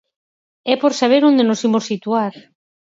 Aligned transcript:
É 0.73 0.75
por 0.81 0.93
saber 1.01 1.21
onde 1.29 1.47
nos 1.47 1.63
imos 1.67 1.87
situar. 1.91 2.33